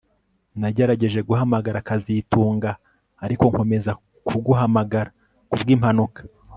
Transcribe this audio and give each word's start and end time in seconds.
Nagerageje 0.61 1.19
guhamagara 1.29 1.85
kazitunga 1.87 2.71
ariko 3.25 3.43
nkomeza 3.51 3.91
kuguhamagara 4.27 5.09
kubwimpanuka 5.49 6.19